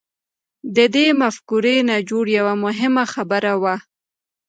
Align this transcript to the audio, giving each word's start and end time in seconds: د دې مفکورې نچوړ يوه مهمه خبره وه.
د 0.75 0.77
دې 0.95 1.07
مفکورې 1.21 1.75
نچوړ 1.89 2.25
يوه 2.39 2.53
مهمه 2.63 3.03
خبره 3.13 3.53
وه. 3.61 3.75